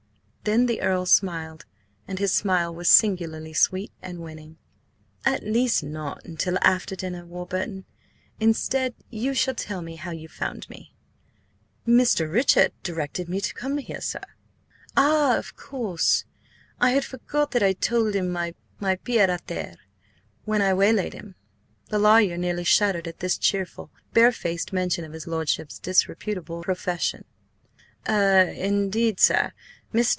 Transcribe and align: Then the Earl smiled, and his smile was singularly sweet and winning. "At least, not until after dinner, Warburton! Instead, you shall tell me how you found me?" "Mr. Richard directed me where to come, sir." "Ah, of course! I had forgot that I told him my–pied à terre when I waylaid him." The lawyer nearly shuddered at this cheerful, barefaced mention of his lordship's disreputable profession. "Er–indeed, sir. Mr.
Then 0.43 0.65
the 0.65 0.81
Earl 0.81 1.05
smiled, 1.05 1.65
and 2.07 2.17
his 2.17 2.33
smile 2.33 2.73
was 2.73 2.89
singularly 2.89 3.53
sweet 3.53 3.91
and 4.01 4.21
winning. 4.23 4.57
"At 5.23 5.43
least, 5.43 5.83
not 5.83 6.25
until 6.25 6.57
after 6.63 6.95
dinner, 6.95 7.27
Warburton! 7.27 7.85
Instead, 8.39 8.95
you 9.11 9.35
shall 9.35 9.53
tell 9.53 9.83
me 9.83 9.97
how 9.97 10.09
you 10.09 10.27
found 10.27 10.67
me?" 10.67 10.95
"Mr. 11.87 12.27
Richard 12.27 12.71
directed 12.81 13.29
me 13.29 13.35
where 13.35 13.41
to 13.41 13.53
come, 13.53 13.79
sir." 14.01 14.19
"Ah, 14.97 15.37
of 15.37 15.55
course! 15.55 16.25
I 16.79 16.93
had 16.93 17.05
forgot 17.05 17.51
that 17.51 17.61
I 17.61 17.73
told 17.73 18.15
him 18.15 18.31
my–pied 18.31 19.29
à 19.29 19.39
terre 19.45 19.75
when 20.45 20.59
I 20.63 20.73
waylaid 20.73 21.13
him." 21.13 21.35
The 21.89 21.99
lawyer 21.99 22.35
nearly 22.35 22.63
shuddered 22.63 23.07
at 23.07 23.19
this 23.19 23.37
cheerful, 23.37 23.91
barefaced 24.13 24.73
mention 24.73 25.05
of 25.05 25.13
his 25.13 25.27
lordship's 25.27 25.77
disreputable 25.77 26.63
profession. 26.63 27.25
"Er–indeed, 28.09 29.19
sir. 29.19 29.51
Mr. 29.93 30.09